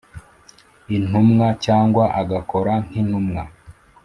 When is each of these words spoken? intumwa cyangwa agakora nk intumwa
intumwa 0.95 1.47
cyangwa 1.65 2.03
agakora 2.21 2.73
nk 2.85 2.93
intumwa 3.01 3.43